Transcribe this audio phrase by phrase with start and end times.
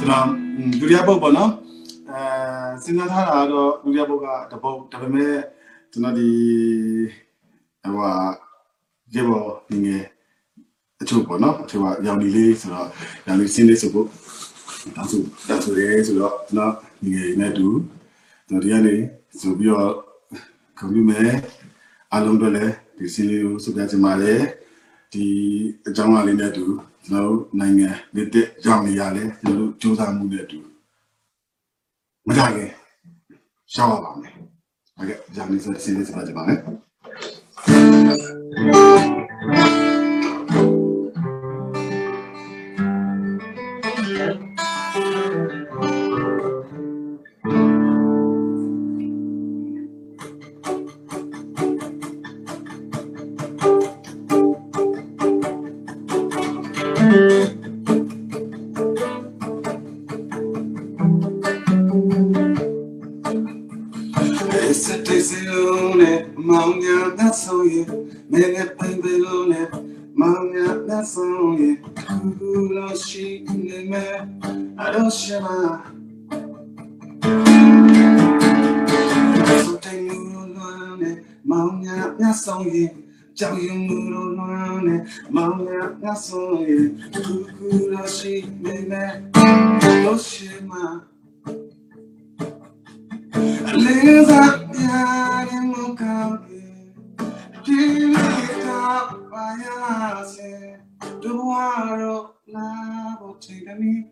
[0.00, 0.26] ကျွန်တော်
[0.80, 1.50] ဒုတိယပုတ်ပေါ့နော်
[2.10, 2.20] အဲ
[2.82, 5.34] စဉ်းစားထားတာကတော့ဒုတိယပုတ်ကတပုတ်ဒါပေမဲ့
[5.92, 6.28] ကျွန်တော်ဒီ
[7.82, 8.12] ဟိုဟာ
[9.14, 10.04] ရေပေါ်ငငယ်
[11.00, 12.88] အချို့ပေါ့နော်အချို့ကရောင်လီလေးဆိုတော့
[13.26, 14.08] ရောင်လီစင်းလေးဆိုဖို့
[14.96, 16.72] တောင်းဆိုတောင်းဆိုရဲဆိုတော့ကျွန်တော်
[17.02, 17.68] ငငယ်နဲ့တူ
[18.48, 18.94] ကျွန်တော်ဒီကနေ
[19.40, 19.92] ဆိုပြီးတော့
[20.78, 21.20] ကွန်ပျူတာ
[22.12, 24.40] အားလုံးတော့လည်းဒီစင်းလေးကိုစုပြချင်ပါတယ်
[25.12, 25.24] ဒီ
[25.86, 26.64] အကြောင်းအရာလေးနဲ့အတူ
[27.06, 30.58] ကျွန်တော်တို့နိုင်ငံလက်တက်ရောင်နေရလဲကျွန်တော်တို့စူးစမ်းမှုနဲ့အတူ
[32.26, 32.70] မကြခင်
[33.74, 34.34] ရှောက်ရပါမယ်
[34.96, 36.50] ဟုတ်ကဲ့ဂျာမနီဆိုစင်းလေးစုပြချင်ပါတ
[65.22, 68.10] Pepezilune, manga that's on you.
[68.28, 69.70] Mega pepezilune,
[70.16, 71.76] manga that's on you.
[71.94, 74.02] Kuno shi neme,
[74.76, 75.84] adoshima.
[79.62, 82.90] Sote murulune, manga that's on you.
[83.36, 86.98] Chao yu murulune, manga that's on you.
[87.12, 91.04] Kuno shi neme, adoshima.
[93.72, 94.61] Liza.
[99.62, 100.78] Bayase
[101.20, 104.06] Duwaro labo tegami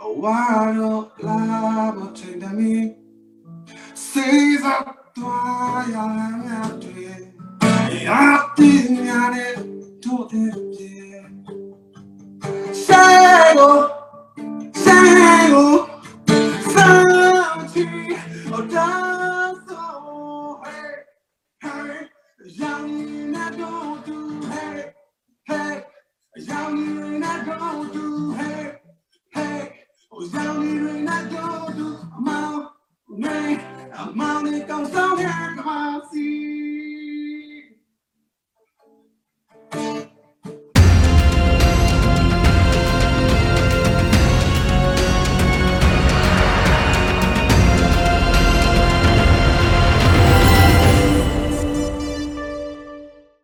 [0.00, 2.94] Awaro labo tegami
[3.94, 4.74] Seiza
[5.14, 6.04] twaya
[6.48, 7.32] yate
[8.06, 9.44] Yati nyane
[10.00, 10.42] tote
[12.72, 13.90] Sego
[14.74, 15.88] Sego
[16.72, 18.16] Something
[18.52, 20.94] oh dance so hey
[21.62, 22.08] hey
[22.46, 24.21] young I don't do hey
[29.34, 29.72] hey
[32.14, 32.64] I'm out
[33.10, 33.60] man
[33.94, 36.31] I'm out here come on see